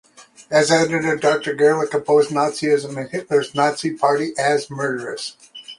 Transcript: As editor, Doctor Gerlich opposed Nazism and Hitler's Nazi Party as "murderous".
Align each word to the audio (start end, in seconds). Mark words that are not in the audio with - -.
As 0.49 0.71
editor, 0.71 1.15
Doctor 1.15 1.53
Gerlich 1.53 1.93
opposed 1.93 2.31
Nazism 2.31 2.97
and 2.99 3.07
Hitler's 3.11 3.53
Nazi 3.53 3.93
Party 3.93 4.33
as 4.35 4.67
"murderous". 4.67 5.37